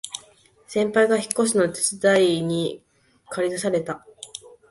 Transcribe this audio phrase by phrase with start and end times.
[0.65, 2.83] 先輩が引っ越すので手伝いに
[3.29, 4.03] かり出された